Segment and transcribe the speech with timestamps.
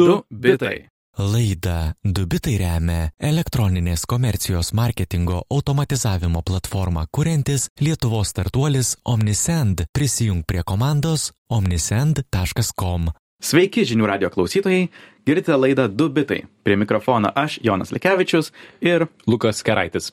[0.00, 0.86] Du bitai.
[1.20, 9.84] Laida Dubitai remia elektroninės komercijos marketingo automatizavimo platformą kuriantis Lietuvos startuolis Omnisend.
[9.92, 13.10] Prisijung prie komandos omnisend.com.
[13.40, 14.88] Sveiki žinių radio klausytojai,
[15.30, 16.42] girdite laidą Du bitai.
[16.66, 18.50] Prie mikrofono aš, Jonas Likevičius
[18.82, 20.10] ir Lukas Keraitis.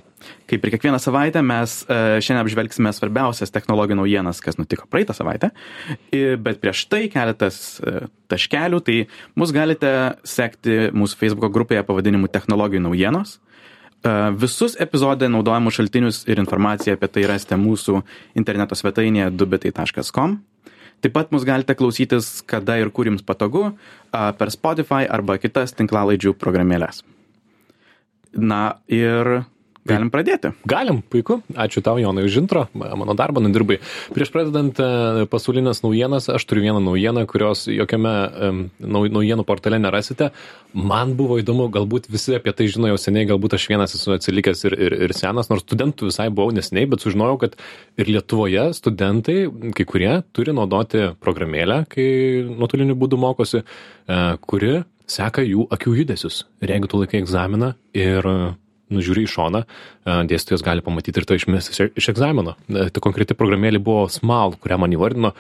[0.47, 5.51] kaip ir kiekvieną savaitę mes e, šiandien apžvelgsime svarbiausias technologijų naujienas, kas nutiko praeitą savaitę.
[6.41, 8.97] Bet prieš tai keletas e, taškelių, tai
[9.37, 9.91] mus galite
[10.27, 13.37] sekti mūsų Facebook grupėje pavadinimu Technologijų naujienos.
[13.37, 18.01] E, Visus epizode naudojamus šaltinius ir informaciją apie tai rasite mūsų
[18.39, 20.39] interneto svetainėje dubitai.com.
[21.01, 23.69] Taip pat mus galite klausytis, kada ir kur jums patogu,
[24.11, 27.03] per Spotify arba kitas tinklalaidžių programėlės.
[28.33, 29.43] Na ir
[29.87, 30.51] galim pradėti.
[30.67, 31.39] Galim, puiku.
[31.55, 32.65] Ačiū tau, Jonai, už intro.
[32.77, 33.79] Mano darbą nudirbai.
[34.15, 38.13] Prieš pradedant e, pasaulinės naujienas, aš turiu vieną naujieną, kurios jokiame
[38.79, 40.31] naujienų portale nerasite.
[40.77, 44.65] Man buvo įdomu, galbūt visi apie tai žino jau seniai, galbūt aš vienas esu atsilikęs
[44.67, 47.57] ir, ir, ir senas, nors studentų visai buvau neseniai, bet sužinojau, kad
[47.97, 49.39] ir Lietuvoje studentai,
[49.77, 52.07] kai kurie, turi naudoti programėlę, kai
[52.51, 54.77] nuotoliniu būdu mokosi, e, kuri
[55.07, 56.43] seka jų akių judesius.
[56.61, 58.27] Ir jeigu tu laikai egzaminą ir
[58.93, 62.55] nužiūri į šoną, e, dėstytojas gali pamatyti ir tai išmesti iš- egzamino.
[62.69, 65.33] E, Ta konkreti programėlė buvo Small, kurią man įvardino.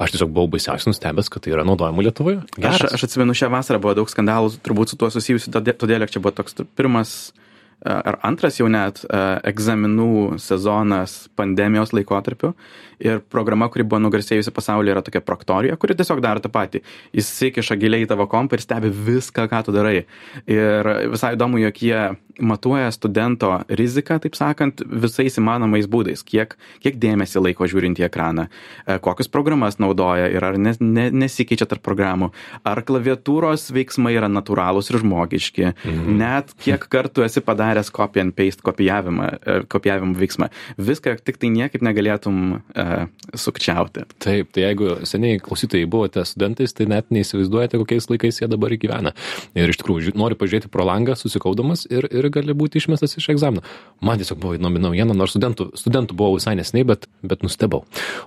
[0.00, 2.40] Aš tiesiog buvau baisiausiai nustebęs, kad tai yra naudojama Lietuvoje.
[2.56, 2.94] Aš, Geras.
[2.96, 6.32] aš atsimenu, šią vasarą buvo daug skandalų, turbūt su tuo susijusių, todėl, todėl čia buvo
[6.32, 7.49] toks pirmas a,
[7.84, 12.54] ar antras jau net a, egzaminų sezonas pandemijos laikotarpiu.
[13.00, 16.82] Ir programa, kuri buvo nugarsėjusi pasaulyje, yra tokia Proctorija, kuri tiesiog daro tą patį.
[17.16, 20.02] Jis įsikiša giliai į tavo kompą ir stebi viską, ką tu darai.
[20.44, 22.02] Ir visai įdomu, jog jie
[22.40, 26.22] matuoja studento riziką, taip sakant, visais įmanomais būdais.
[26.26, 28.46] Kiek, kiek dėmesį laiko žiūrint į ekraną,
[28.86, 32.30] e, kokias programas naudoja ir ar ne, ne, nesikeičia tarp programų,
[32.64, 36.20] ar klaviatūros veiksmai yra natūralūs ir žmogiški, mhm.
[36.20, 40.50] net kiek kartų esi padaręs copy and paste kopijavimą, e, kopijavimo veiksmą.
[40.78, 42.86] Viską tik tai niekaip negalėtum e,
[43.34, 44.06] sukčiauti.
[44.18, 49.14] Taip, tai jeigu seniai klausytojai buvote studentais, tai net neįsivaizduojate, kokiais laikais jie dabar gyvena.
[49.58, 53.64] Ir iš tikrųjų, nori pažiūrėti pro langą, susikaudamas ir, ir gali būti išmestas iš egzamino.
[54.04, 57.84] Man tiesiog buvo įdomi naujiena, nors studentų, studentų buvau visai neseniai, bet, bet nustebau.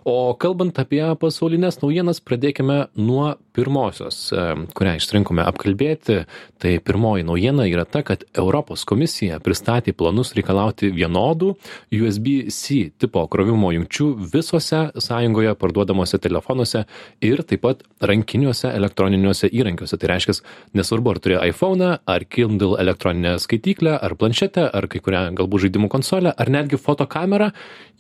[0.08, 4.46] O kalbant apie pasaulinės naujienas, pradėkime nuo pirmosios, e,
[4.78, 6.24] kurią išrinkome apkalbėti.
[6.64, 11.54] Tai pirmoji naujiena yra ta, kad Europos komisija pristatė planus reikalauti vienodų
[11.94, 16.84] USB-C tipo krovimo jungčių visose sąjungoje parduodamuose telefonuose
[17.24, 19.98] ir taip pat rankiniuose elektroniniuose įrankiuose.
[20.00, 20.36] Tai reiškia,
[20.78, 25.90] nesvarbu, ar turi iPhone, ar Kindle elektroninę skaityklę, ar planšetę, ar kai kurią galbūt žaidimų
[25.94, 27.52] konsolę, ar netgi fotokamerą,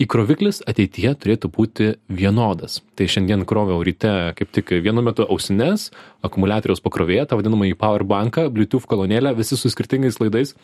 [0.04, 2.82] įkroviklis ateityje turėtų būti vienodas.
[2.98, 5.90] Tai šiandien kroviau ryte kaip tik vienu metu ausines,
[6.26, 10.56] akumuliatoriaus pakrovėją, tą vadinamą į powerbanką, Bluetooth kolonėlę, visi su skirtingais laidais.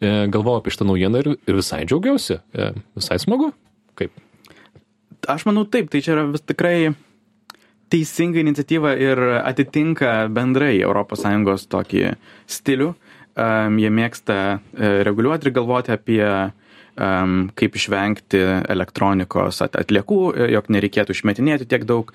[0.00, 2.38] E, galvojau apie šitą naujieną ir, ir visai džiaugiausi.
[2.54, 3.52] E, visai smagu.
[3.98, 4.14] Kaip?
[5.30, 6.92] Aš manau taip, tai čia yra vis tikrai
[7.92, 12.06] teisinga iniciatyva ir atitinka bendrai ES tokį
[12.50, 12.92] stilių.
[13.32, 16.24] Jie mėgsta uh, reguliuoti ir galvoti apie
[16.96, 18.40] kaip išvengti
[18.72, 22.12] elektronikos at atliekų, e, jog nereikėtų išmetinėti tiek daug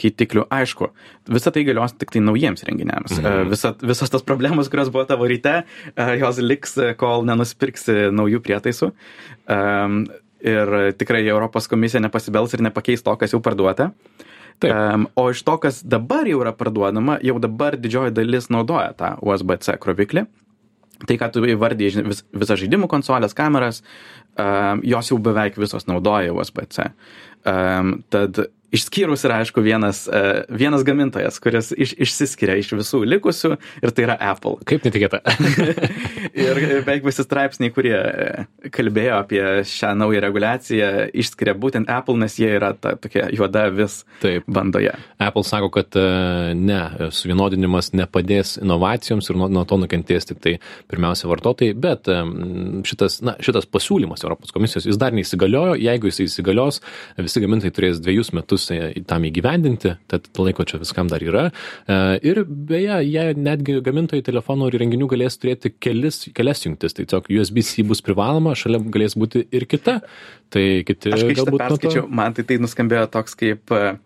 [0.00, 0.46] keitiklių.
[0.48, 0.88] Aišku,
[1.28, 3.18] visa tai galios tik tai naujiems renginiams.
[3.18, 3.24] Mhm.
[3.24, 8.08] Uh, visa, visas tas problemos, kurios buvo tavo ryte, uh, jos liks, e, kol nenusipirksi
[8.14, 8.92] naujų prietaisų.
[10.44, 10.70] Ir
[11.00, 13.90] tikrai Europos komisija nepasibels ir nepakeis to, kas jau parduota.
[14.60, 14.72] Taip.
[14.72, 19.14] Um, o iš to, kas dabar jau yra parduodama, jau dabar didžioji dalis naudoja tą
[19.24, 20.26] USB-C kroviklį.
[21.02, 23.82] Tai, ką tu įvardėjai, vis, visas žaidimų konsolės, kameras,
[24.38, 26.86] um, jos jau beveik visos naudoja USB-C.
[27.50, 28.38] Um, tad
[28.74, 34.06] išskyrus yra, aišku, vienas, uh, vienas gamintojas, kuris iš, išsiskiria iš visų likusių ir tai
[34.08, 34.58] yra Apple.
[34.68, 35.20] Kaip netikėta.
[36.44, 42.36] ir beveik visi straipsniai, kurie e, kalbėjo apie šią naują reguliaciją, išskiria būtent Apple, nes
[42.40, 44.46] jie yra ta tokia juoda vis Taip.
[44.50, 44.94] bandoje.
[45.22, 46.06] Apple sako, kad e,
[46.58, 46.80] ne,
[47.14, 50.56] suvienodinimas nepadės inovacijoms ir nuo, nuo to nukentės tik tai
[50.90, 52.18] pirmiausia vartotojai, bet e,
[52.88, 56.80] šitas, na, šitas pasiūlymas Europos komisijos jis dar neįsigaliojo, jeigu jis įsigalios,
[57.20, 61.48] visi gamintojai turės dviejus metus e, tam įgyvendinti, tad laiko čia viskam dar yra.
[61.88, 67.04] E, Ir beje, jie netgi gamintojai telefonų ir įrenginių galės turėti kelis, kelias jungtis, tai
[67.04, 70.00] tiesiog USB-C bus privaloma, šalia galės būti ir kita.
[70.54, 73.96] Tai kiti Aš galbūt nuo to- perskaičiau, man tai tai nuskambėjo toks kaip, e,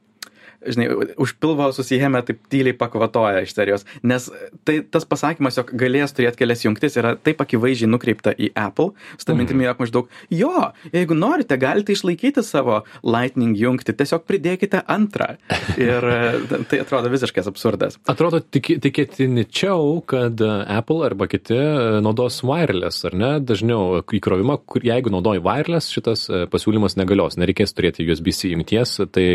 [0.66, 0.88] žinai,
[1.20, 3.86] už pilvo susijėmę taip tyliai pakvatoja iš serijos.
[4.02, 4.28] Nes
[4.66, 9.28] tai tas pasakymas, jog galės turėti kelias jungtis, yra taip akivaizdžiai nukreipta į Apple, su
[9.28, 9.38] Mhm.
[9.38, 15.36] mintimi, jog maždaug, jo, jeigu norite, galite išlaikyti savo Lightning jungtį, tiesiog pridėkite antrą.
[15.78, 17.98] Ir e, tai atrodo visiškas absurdas.
[18.08, 24.84] Atrodo tikėtiničiau, kad e, Apple arba kiti e, naudos wireless, ar ne, dažniau įkrovimą, kur
[24.86, 29.26] jeigu naudoji wireless, šitas pasiūlymas negalios, nereikės turėti USB-C jungties, tai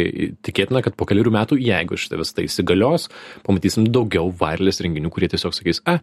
[0.45, 3.09] tikėtina, kad po kelių metų, jeigu šitą visą tai įsigalios,
[3.45, 5.99] pamatysim daugiau wireless renginių, kurie tiesiog sakys, a,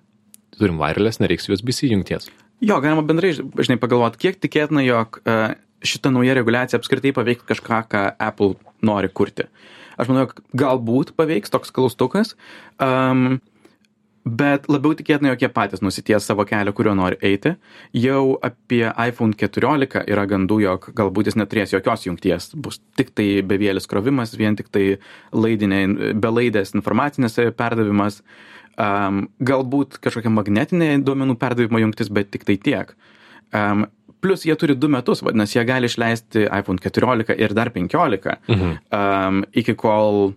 [0.57, 2.31] turim wireless, nereiks USB-C jungties.
[2.61, 5.37] Jo, galima bendrai, žinai, pagalvoti, kiek tikėtina, jog e,
[5.87, 8.55] šita nauja reguliacija apskritai paveiks kažką, ką Apple
[8.85, 9.49] nori kurti.
[10.01, 12.35] Aš manau, jog galbūt paveiks toks klaustukas,
[12.81, 13.41] um,
[14.25, 17.55] bet labiau tikėtina, jog jie patys nusities savo kelią, kuriuo nori eiti.
[17.97, 23.41] Jau apie iPhone 14 yra gandų, jog galbūt jis neturės jokios jungties, bus tik tai
[23.43, 24.99] bevėlis krovimas, vien tik tai
[25.33, 28.21] laidinė, belaidės informacinės perdavimas,
[28.77, 32.93] um, galbūt kažkokia magnetinė duomenų perdavimo jungtis, bet tik tai tiek.
[33.57, 33.87] Um,
[34.21, 38.77] plus jie turi du metus, vadinasi, jie gali išleisti iPhone 14 ir dar 15, Mhm.
[38.93, 40.35] um, iki kol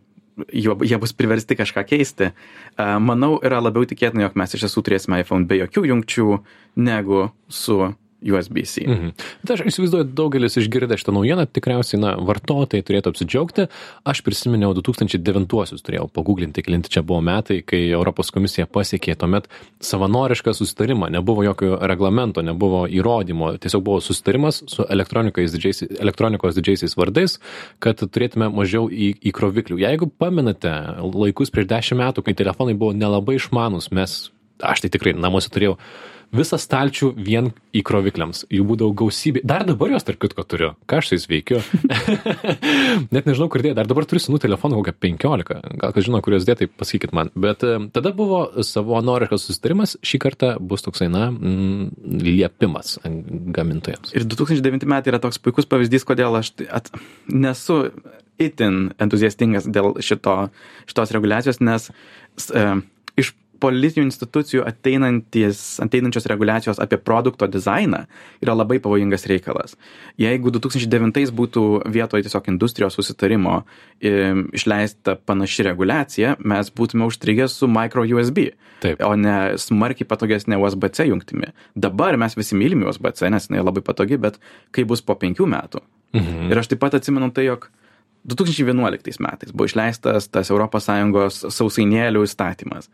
[0.54, 2.32] jo, jie bus priversti kažką keisti.
[2.78, 6.40] Manau, yra labiau tikėtina, jog mes iš tiesų turėsime iPhone be jokių jungčių
[6.82, 8.86] negu su USB-C.
[8.88, 9.14] Mhm.
[9.48, 13.68] Tai aš įsivaizduoju, daugelis išgirdę šitą naujieną, tikriausiai, na, vartotojai turėtų apsidžiaugti.
[14.10, 19.50] Aš prisiminiau 2009-uosius, turėjau paguglinti, kelinti čia buvo metai, kai Europos komisija pasiekė tuomet
[19.84, 26.98] savanorišką susitarimą, nebuvo jokio reglamento, nebuvo įrodymo, tiesiog buvo susitarimas su elektronikos didžiaisiais, elektronikos didžiaisiais
[27.00, 27.38] vardais,
[27.84, 29.82] kad turėtume mažiau į, įkroviklių.
[29.84, 30.72] Jeigu pamenate
[31.04, 34.18] laikus prieš dešimt metų, kai telefonai buvo nelabai išmanus, mes,
[34.64, 35.78] aš tai tikrai namuose turėjau
[36.34, 38.44] visą stalčių vien įkrovikliams.
[38.54, 39.44] Jų būdavo gausybė.
[39.48, 40.72] Dar dabar jos, tarp kitko, turiu.
[40.90, 41.62] Ką aš su jais veikiu?
[43.14, 43.76] Net nežinau, kur dėti.
[43.78, 45.62] Dar dabar turiu senų telefonų, kokią 15.
[45.82, 47.32] Gal kas žino, kuriuos dėti, pasakykit man.
[47.38, 49.96] Bet e, tada buvo savanoriškas susitarimas.
[50.06, 54.16] Šį kartą bus toksai, na, mm, liepimas gamintojams.
[54.18, 56.90] Ir 2009 metai yra toks puikus pavyzdys, kodėl aš tai at,
[57.30, 57.86] nesu
[58.42, 60.48] itin entuziastingas dėl šito,
[60.90, 61.90] šitos reguliacijos, nes
[62.50, 62.66] e,
[63.22, 68.04] iš politinių institucijų ateinantis, ateinančios reguliacijos apie produkto dizainą
[68.44, 69.78] yra labai pavojingas reikalas.
[70.20, 71.64] Jeigu 2009 būtų
[71.94, 73.62] vietoje tiesiog industrijos susitarimo
[74.04, 78.50] išleista panaši reguliacija, mes būtume užstrigę su micro USB,
[78.84, 79.04] Taip.
[79.06, 81.54] o ne smarkiai patogesnė USB-C jungtimi.
[81.76, 84.42] Dabar mes visi mylime USB-C, nes jinai labai patogi, bet
[84.76, 85.84] kai bus po penkių metų.
[86.14, 86.52] Mhm.
[86.52, 87.70] Ir aš taip pat atsimenu tai, jog
[88.24, 92.90] 2011 metais buvo išleistas tas ES sausainėlių įstatymas.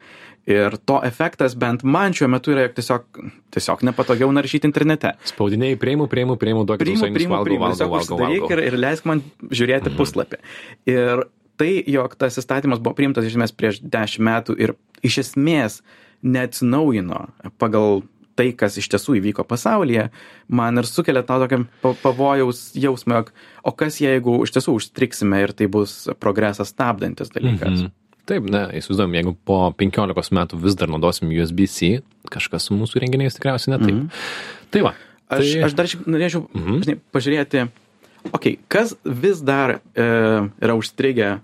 [0.49, 3.19] Ir to efektas bent man šiuo metu yra, jog tiesiog,
[3.53, 5.13] tiesiog nepatogiau naršyti internete.
[5.29, 8.57] Spaudiniai, prieimu, prieimu, prieimu, duokit Priimu, priimu, valgau, priimu, valgau, tiesiog valgau, užsidaryk valgau.
[8.57, 9.21] ir, ir leisk man
[9.53, 10.41] žiūrėti puslapį.
[10.89, 11.25] Ir
[11.61, 14.73] tai, jog tas įstatymas buvo priimtas iš esmės prieš dešimt metų ir
[15.05, 15.81] iš esmės
[16.25, 17.27] neatsinaujino
[17.61, 18.01] pagal
[18.39, 20.07] tai, kas iš tiesų įvyko pasaulyje,
[20.47, 23.25] man ir sukelia tą tokią pa- pavojaus jausmą,
[23.67, 27.83] o kas jeigu iš tiesų užstriksime ir tai bus progresą stabdantis dalykas.
[27.83, 27.95] Mhm.
[28.29, 31.95] Taip, ne, įsivaizduojam, jeigu po 15 metų vis dar naudosim USB-C,
[32.29, 33.95] kažkas su mūsų renginiais tikriausiai ne taip.
[33.95, 34.09] Mhm.
[34.69, 34.91] Tai va.
[35.29, 35.63] Aš, tai...
[35.65, 36.77] aš dar norėčiau Mhm.
[36.85, 37.63] žinai, pažiūrėti,
[38.33, 40.05] okay, kas vis dar e,
[40.61, 41.39] yra užstrigę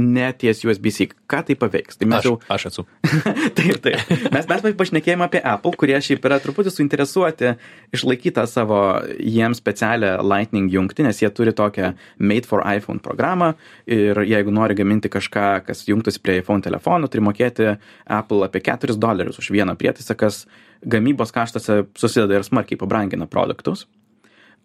[0.00, 1.98] neties USB-C, ką tai paveiks.
[2.00, 2.84] Tai mes Aš, jau aš esu.
[3.58, 4.12] taip, taip.
[4.34, 7.54] Mes, mes pašnekėjome apie Apple, kurie šiaip yra truputį suinteresuoti
[7.96, 8.80] išlaikyti savo
[9.18, 13.52] jiems specialią Lightning jungtį, nes jie turi tokią Made for iPhone programą
[13.90, 17.70] ir jeigu nori gaminti kažką, kas jungtųsi prie iPhone telefonų, turi mokėti
[18.10, 20.44] Apple apie 4 dolerius už vieną prietaisą, kas
[20.86, 23.86] gamybos kaštose susideda ir smarkiai pabrangina produktus.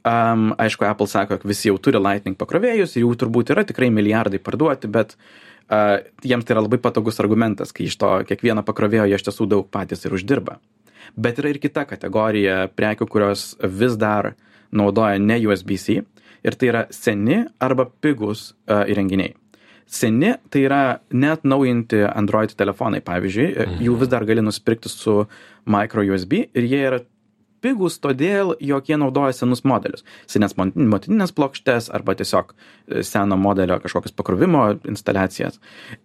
[0.06, 3.88] Um, aišku, Apple sako, kad visi jau turi Lightning pakrovėjus ir jų turbūt yra tikrai
[3.90, 9.08] milijardai parduoti, bet uh, jiems tai yra labai patogus argumentas, kai iš to kiekvieno pakrovėjo
[9.10, 10.60] jie iš tiesų daug patys ir uždirba.
[11.18, 14.36] Bet yra ir kita kategorija prekių, kurios vis dar
[14.70, 15.98] naudoja ne USB-C
[16.46, 19.34] ir tai yra seni arba pigus uh, įrenginiai.
[19.90, 20.84] Seni tai yra
[21.18, 23.82] net naujinti Android telefonai, pavyzdžiui, mhm.
[23.90, 25.24] jų vis dar gali nusipirkti su
[25.66, 27.02] micro USB ir jie yra
[27.66, 30.06] pigus todėl, jog jie naudoja senus modelius.
[30.30, 35.58] Senes motininės plokštės arba tiesiog e, seno modelio kažkokias pakrovimo instaliacijas.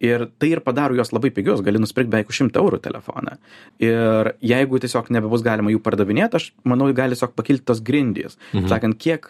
[0.03, 3.37] Ir tai ir padaro juos labai pigius, gali nusipirkti beveik už 100 eurų telefoną.
[3.83, 8.39] Ir jeigu tiesiog nebebus galima jų pardavinėti, aš manau, gali tiesiog pakilti tos grindys.
[8.55, 8.69] Mhm.
[8.71, 9.29] Sakant, kiek,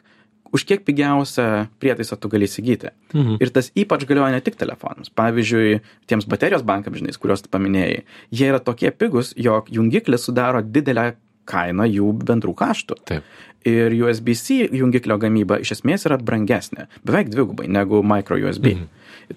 [0.51, 2.91] už kiek pigiausią prietaisą tu gali įsigyti.
[3.15, 3.39] Mhm.
[3.43, 5.11] Ir tas ypač galioja ne tik telefonams.
[5.15, 10.63] Pavyzdžiui, tiems baterijos bankams, žinai, kuriuos tu paminėjai, jie yra tokie pigus, jog jungiklis sudaro
[10.63, 11.15] didelę
[11.51, 12.99] kainą jų bendrų kaštų.
[13.11, 13.31] Taip.
[13.67, 18.73] Ir USB-C jungiklio gamyba iš esmės yra brangesnė, beveik dvigubai negu micro USB.
[18.73, 18.87] Mhm.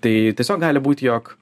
[0.00, 1.34] Tai tiesiog gali būti, jog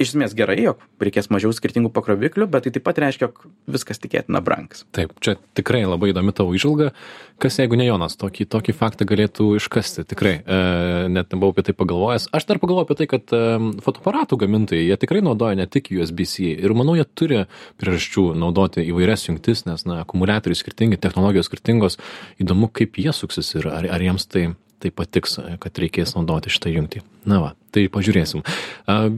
[0.00, 4.00] iš esmės gerai, jog reikės mažiau skirtingų pakroviklių, bet tai taip pat reiškia, jog viskas
[4.00, 4.84] tikėtina brangs.
[4.96, 6.90] Taip, čia tikrai labai įdomi tavo išvalga.
[7.40, 10.60] Kas jeigu ne Jonas, tokį, tokį faktą galėtų iškasti, tikrai, e,
[11.12, 12.30] net nebuvau apie tai pagalvojęs.
[12.36, 13.42] Aš dar pagalvoju apie tai, kad e,
[13.84, 17.44] fotoaparatų gamintojai, jie tikrai naudoja ne tik USB-C ir manau, jie turi
[17.80, 22.00] priežasčių naudoti įvairias jungtis, nes, na, akumuliatoriai skirtingi, technologijos skirtingos,
[22.40, 26.72] įdomu, kaip jie suksis ir ar, ar jiems tai tai patiks, kad reikės naudoti šitą
[26.72, 27.02] jungtį.
[27.28, 28.44] Na va, tai pažiūrėsim.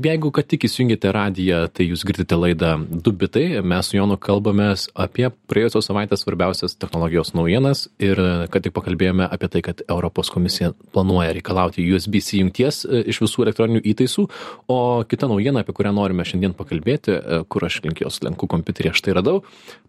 [0.04, 3.62] Jeigu ką tik įsijungėte radiją, tai jūs girdite laidą Du bitai.
[3.64, 8.20] Mes su Jonu kalbamės apie praėjusios savaitės svarbiausias technologijos naujienas ir
[8.52, 13.46] kad tik pakalbėjome apie tai, kad Europos komisija planuoja reikalauti USB-C jungties e, iš visų
[13.46, 14.26] elektroninių įtaisų.
[14.72, 14.78] O
[15.08, 19.04] kita naujiena, apie kurią norime šiandien pakalbėti, e, kur aš link jos lenku kompiuterį, aš
[19.04, 19.42] tai radau.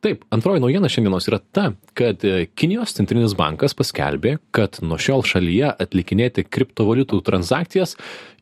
[0.04, 5.26] Taip, antroji naujiena šiandienos yra ta, kad e, Kinijos centrinis bankas paskelbė, kad nuo šiol
[5.28, 7.98] šalyje atlikinėti kriptovaliutų transakcijas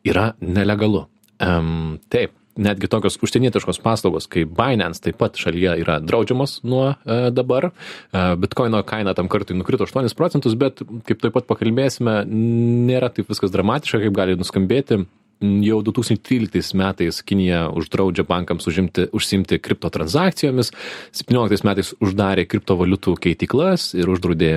[0.08, 1.06] yra nelegalu.
[1.42, 7.30] Um, taip, netgi tokios užsienietiškos paslaugos kaip Binance taip pat šalyje yra draudžiamos nuo e,
[7.32, 7.70] dabar.
[7.70, 13.30] E, Bitcoino kaina tam kartui nukrito 8 procentus, bet kaip taip pat pakalbėsime, nėra taip
[13.32, 15.04] viskas dramatiška, kaip gali nuskambėti
[15.42, 20.72] jau 2013 metais Kinija uždraudžia bankams užimti, užsimti kripto transakcijomis,
[21.18, 24.52] 17 metais uždarė kriptovaliutų keityklas ir uždraudė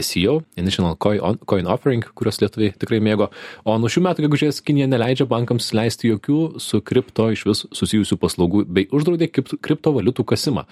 [0.00, 3.30] ICO, Initial Coin, coin Offering, kurios lietuviai tikrai mėgo,
[3.64, 8.20] o nuo šių metų gegužės Kinija neleidžia bankams leisti jokių su kripto iš vis susijusių
[8.20, 10.66] paslaugų bei uždraudė kriptovaliutų kasimą.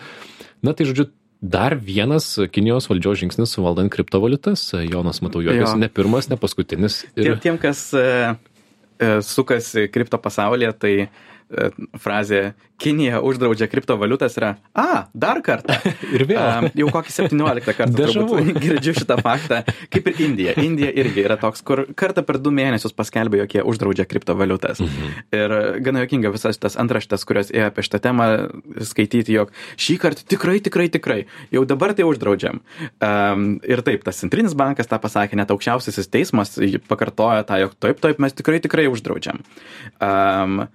[0.65, 4.73] Na tai žodžiu, Dar vienas Kinijos valdžios žingsnis valdant kriptovaliutas.
[4.91, 5.79] Jonas, matau, juokiasi jo.
[5.79, 7.05] ne pirmas, ne paskutinis.
[7.15, 7.29] Ir...
[7.29, 8.35] Tiem, tiem, kas E,
[9.23, 11.09] sukasi kripto pasaulyje, tai
[11.99, 15.75] frazė Kinija uždraudžia kriptovaliutas yra, a, dar kartą.
[16.15, 16.39] ir vėl.
[16.39, 18.07] A, jau kokį 17 kartą
[18.63, 19.65] girdžiu šitą faktą.
[19.91, 20.55] Kaip ir Indija.
[20.63, 24.83] Indija irgi yra toks, kur kartą per du mėnesius paskelbė, jog jie uždraudžia kriptovaliutas.
[24.85, 25.17] Mhm.
[25.35, 25.55] Ir
[25.89, 28.29] gana jokinga visas tas antraštas, kurios ėjo apie šitą temą,
[28.87, 31.19] skaityti, jog šį kartą tikrai, tikrai, tikrai,
[31.55, 32.63] jau dabar tai uždraudžiam.
[33.03, 36.55] Um, ir taip, tas centrinis bankas tą pasakė, net aukščiausiasis teismas
[36.87, 39.43] pakartojo tą, jog taip, taip, mes tikrai, tikrai uždraudžiam.
[39.99, 40.69] Um,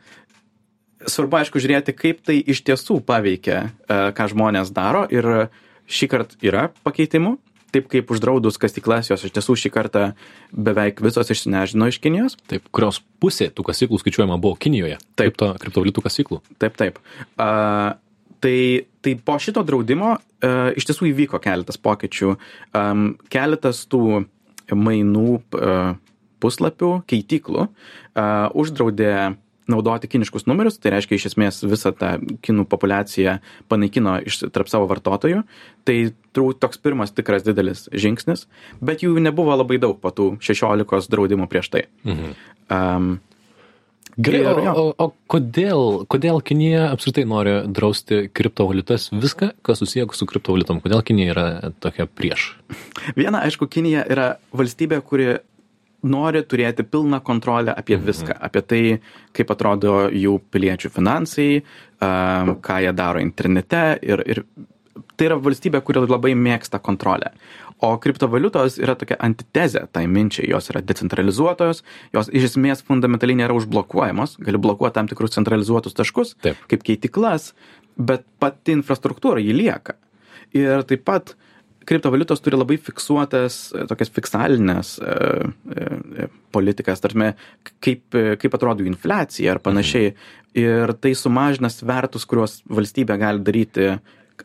[1.10, 5.50] svarbu aišku žiūrėti, kaip tai iš tiesų paveikia, e, ką žmonės daro ir
[5.90, 7.38] šį kartą yra pakeitimų.
[7.74, 10.04] Taip kaip uždraudus kasyklas, jos iš tiesų šį kartą
[10.54, 12.36] beveik visos išsinežino iš Kinijos.
[12.46, 15.00] Taip, kurios pusė tų kasyklų skaičiuojama buvo Kinijoje.
[15.18, 16.44] Taip, to kriptovaliutų kasyklų.
[16.62, 17.00] Taip, taip.
[17.34, 17.98] Uh,
[18.46, 22.36] tai, tai po šito draudimo uh, iš tiesų įvyko keletas pokyčių.
[22.78, 24.22] Um, keletas tų
[24.70, 25.96] mainų uh,
[26.46, 29.16] puslapių, keityklų uh, uždraudė
[29.72, 32.16] naudoti kiniškus numerius, tai reiškia iš esmės visą tą
[32.46, 33.38] kinų populiaciją
[33.72, 35.44] panaikino iš, tarp savo vartotojų.
[35.88, 35.98] Tai
[36.36, 38.48] turbūt toks pirmas tikras didelis žingsnis,
[38.84, 41.86] bet jų nebuvo labai daug po tų 16 draudimų prieš tai.
[42.08, 42.34] Mhm.
[42.74, 43.14] Um,
[44.14, 50.28] Gerai, o, o, o kodėl, kodėl Kinija apskritai nori drausti kriptovaliutas, viską, kas susiję su
[50.30, 50.84] kriptovaliutom?
[50.84, 51.46] Kodėl Kinija yra
[51.82, 52.52] tokia prieš?
[53.18, 55.32] Viena, aišku, Kinija yra valstybė, kuri
[56.04, 58.06] nori turėti pilną kontrolę apie mhm.
[58.08, 58.84] viską, apie tai,
[59.36, 61.50] kaip atrodo jų piliečių finansai,
[62.00, 64.44] ką jie daro internete ir, ir
[65.18, 67.32] tai yra valstybė, kuri labai mėgsta kontrolę.
[67.84, 71.82] O kriptovaliutos yra tokia antitezė tai minčiai, jos yra decentralizuotos,
[72.16, 76.62] jos iš esmės fundamentaliai nėra užblokuojamos, gali blokuoti tam tikrus centralizuotus taškus, Taip.
[76.72, 77.52] kaip keitiklas,
[77.98, 79.98] bet pati infrastruktūra jį lieka.
[80.54, 81.53] Ir taip pat uh,
[81.86, 85.18] kriptovaliutos turi labai fiksuotas e, tokias fiksalinės e,
[85.76, 87.34] e, politikas, tarme,
[87.84, 90.14] kaip, kaip atrodo infliacija ar panašiai.
[90.60, 93.90] Ir tai sumažina svertus, kuriuos valstybė gali daryti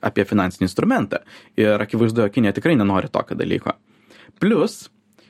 [0.04, 1.20] apie finansinį instrumentą.
[1.58, 3.74] Ir akivaizdu, Kinė tikrai nenori tokio dalyko.
[4.40, 4.86] Plus,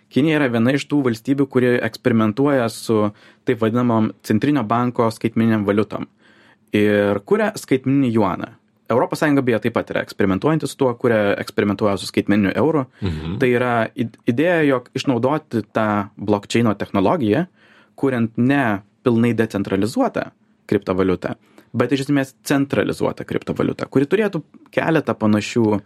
[0.08, 3.10] Kinija yra viena iš tų valstybių, kurie eksperimentuoja su
[3.48, 6.06] taip vadinamom centrinio banko skaitmininiam valiutom.
[6.76, 8.48] Ir kuria skaitmininį juaną
[8.88, 13.38] europos sąjunga beje taip pat yra eksperimentuojanti su tuo kuria eksperimentuoja su skaitmeniniu euru mhm.
[13.42, 17.46] tai yra idėja jog išnaudoti tą blokčeino technologiją
[17.98, 20.30] kuriant ne pilnai decentralizuotą
[20.68, 21.34] kriptovaliutą
[21.78, 24.42] bet iš esmės centralizuotą kriptovaliutą kuri turėtų
[24.74, 25.82] keletą panašių a,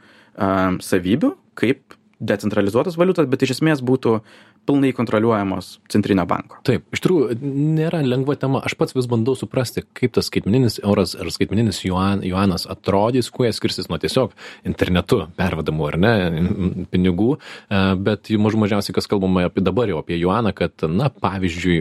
[0.82, 4.20] savybių kaip decentralizuotas valiutas bet iš esmės būtų
[4.66, 6.60] pilnai kontroliuojamos centrinio banko.
[6.66, 8.60] Taip, iš tikrųjų, nėra lengva tema.
[8.62, 13.46] Aš pats vis bandau suprasti, kaip tas skaitmeninis euras ar skaitmeninis juan, juanas atrodys, kuo
[13.46, 14.34] jie skirsis nuo tiesiog
[14.68, 16.12] internetu pervedamų ar ne
[16.92, 17.34] pinigų.
[17.34, 21.80] E, bet mažų mažiausiai, kas kalbama apie dabar jau apie juaną, kad, na, pavyzdžiui,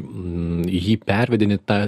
[0.82, 1.80] jį pervedinį ta,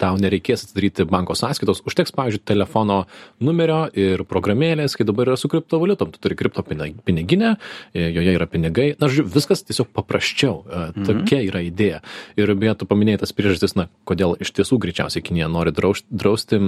[0.00, 3.02] tau nereikės atsidaryti banko sąskaitos, užteks, pavyzdžiui, telefono
[3.44, 6.16] numerio ir programėlės, kai dabar yra su kriptovaliutom.
[6.16, 7.54] Tu turi kripto piniginę,
[7.92, 8.90] e, joje yra pinigai.
[8.96, 10.64] Na, žodžiu, viskas tiesiog paprasčiau anksčiau.
[10.66, 11.04] Mhm.
[11.06, 12.00] Tokia yra idėja.
[12.36, 16.58] Ir beje, tu paminėjai tas priežastis, na, kodėl iš tiesų greičiausiai Kinija nori drausti, drausti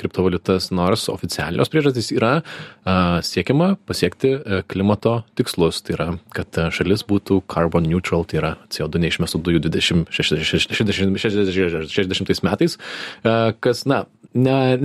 [0.00, 2.42] kriptovaliutas, nors oficialios priežastys yra
[2.84, 5.82] a, siekiama pasiekti klimato tikslus.
[5.82, 11.18] Tai yra, kad šalis būtų carbon neutral, tai yra CO2 neišmestų dujų 20, 60, 60,
[11.20, 12.78] 60, 60 metais,
[13.24, 14.80] a, kas, na, ne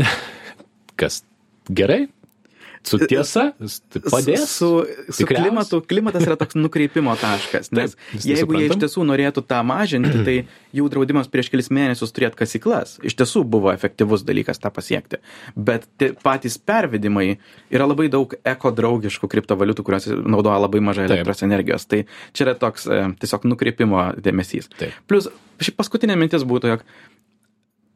[0.99, 1.23] kas
[1.69, 2.05] gerai,
[2.85, 3.47] su tiesa,
[3.91, 4.45] tai padės.
[4.55, 4.69] Su,
[5.13, 9.61] su klimatu, klimatas yra toks nukreipimo taškas, nes Taip, jeigu jie iš tiesų norėtų tą
[9.67, 10.35] mažinti, tai
[10.75, 12.97] jų draudimas prieš kelis mėnesius turėti kasyklas.
[13.05, 15.21] Iš tiesų buvo efektyvus dalykas tą pasiekti.
[15.55, 15.87] Bet
[16.23, 17.37] patys pervedimai
[17.73, 21.49] yra labai daug ekodraugiškų kriptovaliutų, kurios naudoja labai mažai elektros Taip.
[21.49, 21.87] energijos.
[21.89, 22.03] Tai
[22.35, 24.69] čia yra toks e, tiesiog nukreipimo dėmesys.
[24.79, 24.95] Taip.
[25.09, 25.29] Plus,
[25.61, 26.85] šiaip paskutinė mintis būtų, jog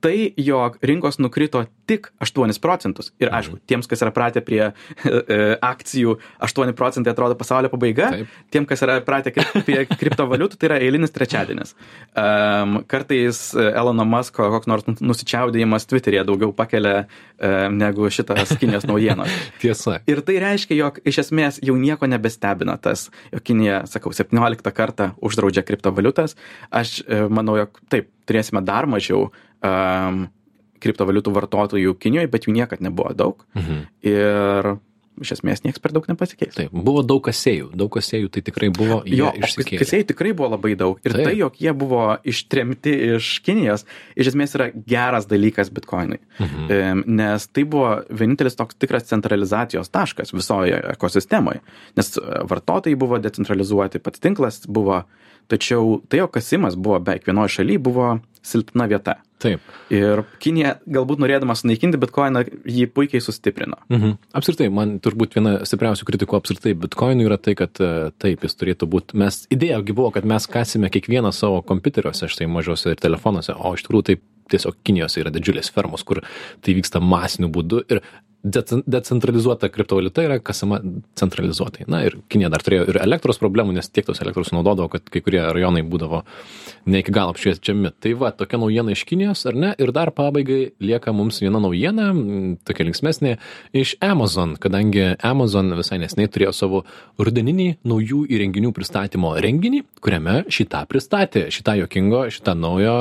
[0.04, 3.12] tai, jog rinkos nukrito tik 8 procentus.
[3.20, 3.66] Ir aišku, mhm.
[3.70, 8.12] tiems, kas yra pratę prie e, akcijų, 8 procentai atrodo pasaulio pabaiga.
[8.16, 8.36] Taip.
[8.54, 9.34] Tiem, kas yra pratę
[9.66, 11.76] prie kriptovaliutų, tai yra eilinis trečiadienis.
[12.14, 19.34] Um, kartais Elono Musko koks nors nusičiaudėjimas Twitter'e daugiau pakelia um, negu šitas Kinijos naujienos.
[19.62, 20.00] Tiesa.
[20.10, 25.12] Ir tai reiškia, jog iš esmės jau nieko nebestebina tas, jog Kinija, sakau, 17 kartą
[25.26, 26.38] uždraudžia kriptovaliutas.
[26.70, 29.30] Aš e, manau, jog taip, turėsime dar mažiau
[29.66, 30.28] um,
[30.80, 33.44] kriptovaliutų vartotojų Kinijoje, bet jų niekad nebuvo daug.
[33.58, 33.82] Mhm.
[34.08, 34.76] Ir
[35.24, 36.54] iš esmės niekas per daug nepasikeis.
[36.56, 39.02] Taip, buvo daug kasėjų, daug kasėjų tai tikrai buvo.
[39.10, 41.00] Jo, kasėjų tikrai buvo labai daug.
[41.04, 41.28] Ir Taip.
[41.28, 43.86] tai, jog jie buvo ištremti iš Kinijos,
[44.20, 46.22] iš esmės yra geras dalykas bitkoinui.
[46.40, 47.04] Mhm.
[47.20, 51.64] Nes tai buvo vienintelis toks tikras centralizacijos taškas visoje ekosistemoje.
[52.00, 55.04] Nes vartotojai buvo decentralizuoti, pats tinklas buvo,
[55.52, 58.14] tačiau tai, jog kasimas buvo beveik vienoje šalyje, buvo
[58.46, 59.20] silpna vieta.
[59.40, 59.64] Taip.
[59.94, 63.78] Ir Kinija, galbūt norėdama sunaikinti bitkoiną, jį puikiai sustiprino.
[63.92, 64.18] Mhm.
[64.36, 68.90] Apsirtai, man turbūt viena stipriausių kritikų apsirtai bitkoinų yra tai, kad e, taip, jis turėtų
[68.92, 73.72] būti, mes, idėja buvo, kad mes kasime kiekvieną savo kompiuteriuose, štai mažose ir telefonuose, o
[73.78, 76.24] iš tikrųjų taip tiesiog Kinijos yra didžiulės fermos, kur
[76.66, 78.04] tai vyksta masiniu būdu ir
[78.44, 80.80] decentralizuota kriptovaliuta yra kasama
[81.20, 81.84] centralizuotai.
[81.92, 85.20] Na ir Kinija dar turėjo ir elektros problemų, nes tiek tos elektros naudodavo, kad kai
[85.26, 86.22] kurie rajonai būdavo
[86.90, 87.92] ne iki galo apšviečiami.
[88.00, 89.74] Tai va, tokia naujiena iš Kinijos, ar ne?
[89.82, 92.14] Ir dar pabaigai lieka mums viena naujiena,
[92.68, 93.36] tokia linksmesnė,
[93.76, 96.84] iš Amazon, kadangi Amazon visai nesnei turėjo savo
[97.20, 102.96] rudeninį naujų įrenginių pristatymo renginį, kuriame šitą pristatė, šitą jokingo, šitą naujo,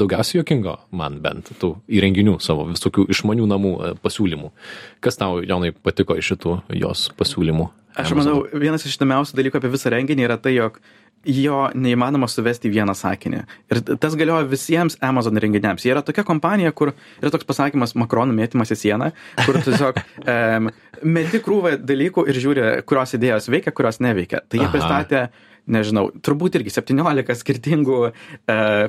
[0.00, 5.00] daugiausiai jokingo, man bent, tų įrenginių savo visokių išmanių namų pasiūlymų pasiūlymų.
[5.00, 7.68] Kas tau, Jonai, patiko iš šitų jos pasiūlymų?
[8.00, 10.78] Aš manau, vienas iš įdomiausių dalykų apie visą renginį yra tai, jog
[11.26, 13.42] jo neįmanoma suvesti į vieną sakinį.
[13.68, 15.84] Ir tas galioja visiems Amazon renginiams.
[15.84, 19.10] Jie yra tokia kompanija, kur yra toks pasakymas Makronų mėtymas į sieną,
[19.44, 20.00] kur tiesiog
[20.32, 20.70] um,
[21.02, 24.44] meti krūvą dalykų ir žiūri, kurios idėjos veikia, kurios neveikia.
[24.48, 24.72] Tai jie Aha.
[24.72, 25.24] pristatė
[25.70, 28.12] nežinau, turbūt irgi 17 skirtingų e,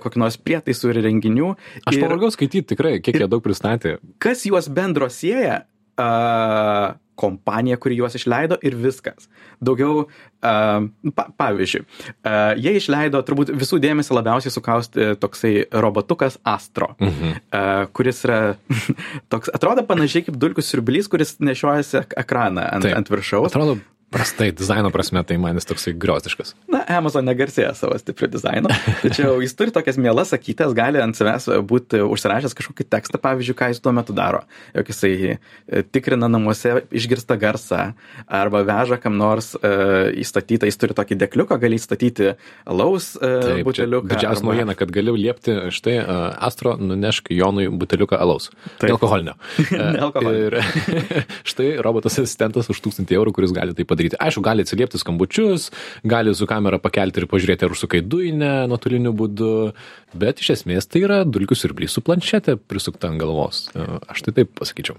[0.03, 1.53] kokių nors prietaisų ir renginių.
[1.85, 3.97] Aš pavargau skaityti tikrai, kiek jie daug pristatė.
[4.21, 5.63] Kas juos bendro sieja?
[6.01, 9.27] Uh, kompanija, kuri juos išleido ir viskas.
[9.61, 15.53] Daugiau, uh, pa, pavyzdžiui, uh, jie išleido turbūt visų dėmesį labiausiai sukausti toksai
[15.83, 17.37] robotukas Astro, mhm.
[17.51, 18.41] uh, kuris yra
[19.31, 22.97] toks, atrodo panašiai kaip dulkių siurblys, kuris nešiojasi ekraną ant, Taip.
[22.97, 23.51] ant viršaus.
[23.51, 23.77] Atrodo
[24.11, 26.53] prastai dizaino prasme, tai man jis toksai griozdiškas.
[26.71, 31.47] Na, Amazon negarsėja savo stipriu dizainu, tačiau jis turi tokias mielas sakytės, gali ant savęs
[31.67, 34.43] būti užsirašęs kažkokį tekstą, pavyzdžiui, ką jis tuo metu daro.
[34.75, 37.81] Jok jisai e, tikrina namuose išgirsta garsą
[38.27, 42.33] arba veža kam nors uh, įstatytą, jis turi tokį dekliuką, gali įstatyti
[42.69, 44.11] alaus uh, buteliuką.
[44.11, 44.49] Didžiausia arba...
[44.51, 46.11] naujiena, kad galiu liepti, štai uh,
[46.47, 48.51] Astro, nunešk Jonui buteliuką alaus.
[48.83, 49.37] Nealkoholinio.
[49.97, 50.51] Nealkoholinio.
[50.51, 50.59] Ir
[51.51, 54.19] štai robotas asistentas už 1000 eurų, kuris gali tai padaryti padaryti.
[54.19, 55.71] Aišku, gali atsiliepti skambučius,
[56.03, 59.73] gali su kamera pakelti ir pažiūrėti, ar užsukai dujinę nuotoliniu būdu,
[60.13, 63.69] bet iš esmės tai yra dulkių siurblys su planšetė prisukta ant galvos.
[64.09, 64.97] Aš tai taip pasakyčiau.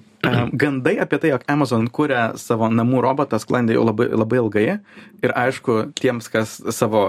[0.53, 4.67] Gandai apie tai, jog Amazon kūrė savo namų robotą sklandė jau labai, labai ilgai
[5.23, 7.07] ir aišku, tiems, kas savo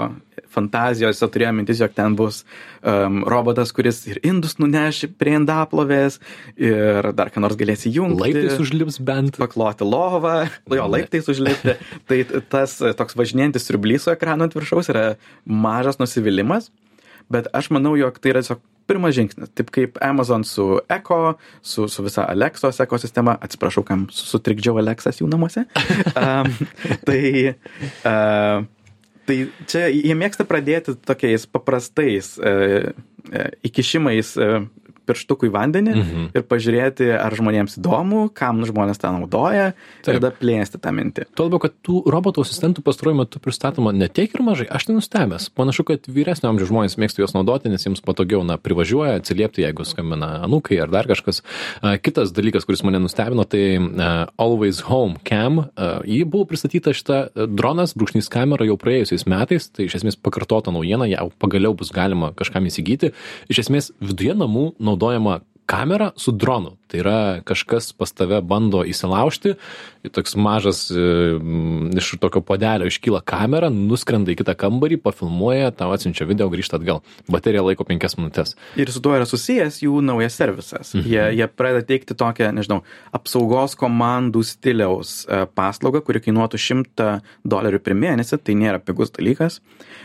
[0.53, 2.41] fantazijose turėjo mintis, jog ten bus
[2.81, 6.19] um, robotas, kuris ir indus nuneš prie indaplovės
[6.59, 8.21] ir dar ką nors galės įjungti.
[8.21, 9.39] Laiptais užlips bent.
[9.41, 10.35] Pakloti lovą,
[10.69, 11.77] jo, laiptais užlipti.
[12.09, 15.05] Tai tas toks važinėjantis siurblys su ekranu ant viršaus yra
[15.45, 16.69] mažas nusivylimas,
[17.31, 19.51] bet aš manau, jog tai yra tiesiog pirmas žingsnis.
[19.55, 25.29] Taip kaip Amazon su Eko, su, su visa Alexos ekosistema, atsiprašau, kam sutrikdžiau Alexas jų
[25.31, 25.65] namuose.
[26.19, 26.51] um,
[27.07, 27.23] tai,
[28.03, 28.65] uh,
[29.29, 29.39] tai
[29.71, 32.91] čia jie mėgsta pradėti tokiais paprastais uh,
[33.63, 34.63] įkišimais uh,
[35.07, 36.25] pirštukų į vandenį Mhm.
[36.35, 40.15] ir pažiūrėti, ar žmonėms įdomu, kam žmonės tą naudoja Taip.
[40.15, 41.25] ir tada plėsti tą mintį.
[41.35, 44.95] Tuo labiau, kad tų robotų asistentų pastaruoju metu pristatoma ne tiek ir mažai, aš tai
[44.95, 45.49] nustebęs.
[45.55, 49.85] Panašu, kad vyresnio amžiaus žmonės mėgsta juos naudoti, nes jiems patogiau, na, privažiuoja, atsiliepti, jeigu
[49.85, 51.41] skambina anūkai ar dar kažkas.
[52.01, 53.77] Kitas dalykas, kuris mane nustebino, tai
[54.37, 55.69] Always Home Cam.
[56.07, 60.71] Jį buvo pristatyta šita a, dronas, brūkšnys kamera jau praėjusiais metais, tai iš esmės pakartota
[60.73, 63.13] naujiena, jau pagaliau bus galima kažkam įsigyti.
[63.51, 66.77] Iš esmės viduje namų naudojama kamera su dronu.
[66.87, 69.55] Tai yra kažkas pas tave bando įsilaužti,
[70.13, 71.05] toks mažas e,
[71.97, 77.01] iš tokio podelio iškyla kamera, nuskrenda į kitą kambarį, pafilmuoja, tau atsiunčia video, grįžta atgal.
[77.31, 78.53] Baterija laiko penkias minutės.
[78.77, 80.93] Ir su tuo yra susijęs jų naujas servisas.
[80.93, 81.07] Mhm.
[81.09, 82.83] Jie, jie pradeda teikti tokią, nežinau,
[83.15, 87.09] apsaugos komandų stiliaus e, paslaugą, kuri kainuotų 100
[87.47, 89.61] dolerių per mėnesį, tai nėra pigus dalykas,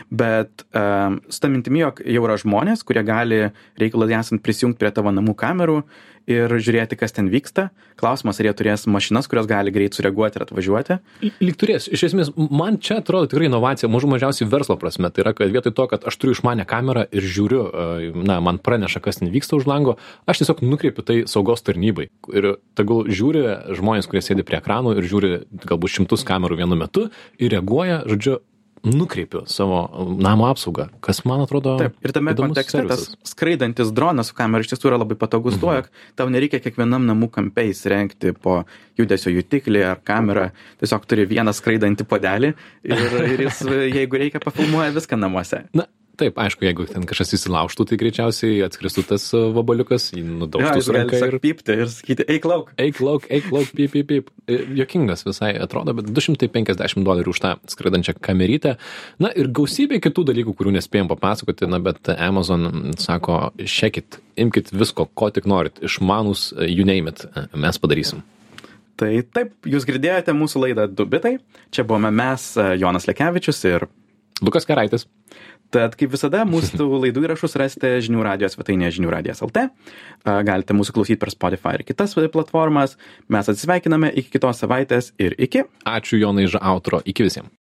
[0.09, 3.41] bet um, su ta mintimi, jog jau yra žmonės, kurie gali
[3.79, 5.81] reikalui esant prisijungti prie tavo namų kamerų
[6.29, 7.69] ir žiūrėti, kas ten vyksta.
[7.99, 10.97] Klausimas, ar jie turės mašinas, kurios gali greit sureaguoti ir atvažiuoti.
[11.41, 15.09] Lyg turės, iš esmės, man čia atrodo tikrai inovacija, mažų mažiausiai verslo prasme.
[15.13, 18.61] Tai yra, kad vietoj to, kad aš turiu išmanę kamerą ir žiūriu, e, na, man
[18.63, 19.97] praneša, kas ten vyksta už lango,
[20.29, 22.09] aš tiesiog nukreipiu tai saugos tarnybai.
[22.29, 25.33] Ir tegul žiūri žmonės, kurie sėdi prie ekranų ir žiūri
[25.65, 27.09] galbūt šimtus kamerų vienu metu
[27.41, 28.39] ir reaguoja, žodžiu,
[28.83, 29.81] nukreipiu savo
[30.19, 31.75] namo apsaugą, kas man atrodo.
[31.81, 33.31] Taip, ir tame kontekste tas servisas.
[33.33, 35.89] skraidantis dronas su kamera iš tiesų yra labai patogus tuo, jog
[36.19, 38.61] tau nereikia kiekvienam namų kampe įsirengti po
[38.99, 40.49] judesio jutiklį ar kamerą,
[40.81, 42.53] tiesiog turi vieną skraidantį podelį
[42.87, 43.63] ir, ir jis,
[43.99, 45.65] jeigu reikia, pafilmuoja viską namuose.
[45.75, 45.87] Na,
[46.19, 51.15] taip, aišku, jeigu ten kažkas įsilaužtų, tai greičiausiai atskristų tas e, vabaliukas, Ja, nudaužtų ranka
[51.15, 52.73] tiesiog ir pypti ir sakyti, eik lauk.
[52.81, 54.31] eik lauk, eik lauk, pip, pip, pip.
[54.49, 58.75] E, Jokingas visai atrodo, bet 250 dolerių už tą skraidančią kamerytę.
[59.23, 65.07] Na ir gausybė kitų dalykų, kurių nespėjom papasakoti, na bet Amazon sako, šekit, imkit visko,
[65.13, 68.25] ko tik norit, išmanus, e, you name it, mes padarysim.
[68.99, 71.37] Tai taip, jūs girdėjote mūsų laidą Dubitai.
[71.71, 72.51] Čia buvome mes,
[72.81, 73.87] Jonas Lekevičius ir
[74.43, 75.05] Lukas Karaitis.
[75.73, 79.67] Tad, kaip visada, mūsų laidų įrašus rasite žinių radijos svetainėje žinių radijas LT.
[80.25, 82.97] A, Galite mūsų klausyti per Spotify ir kitas platformas.
[83.29, 85.65] Mes atsisveikiname iki kitos savaitės ir iki.
[85.85, 87.53] Ačiū Jonai iš outro, iki visiems.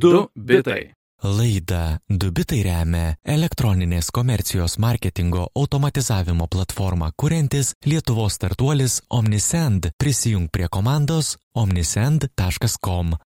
[0.00, 0.94] Du bitai.
[1.20, 9.90] Laida Dubitai remia elektroninės komercijos marketingo automatizavimo platformą kuriantis Lietuvos startuolis Omnisend.
[10.00, 13.18] Prisijung prie komandos omnisend.com.